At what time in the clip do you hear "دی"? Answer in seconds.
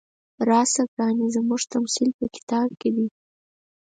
2.95-3.07